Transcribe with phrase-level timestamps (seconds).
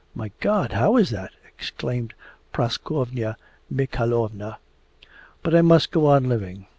[0.15, 0.71] 'My God!
[0.71, 2.15] How is that?' exclaimed
[2.51, 3.37] Praskovya
[3.71, 4.57] Mikhaylovna.
[5.43, 6.65] 'But I must go on living.